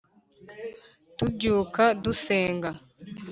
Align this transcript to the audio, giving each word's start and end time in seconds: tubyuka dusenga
tubyuka 1.17 1.83
dusenga 2.03 2.71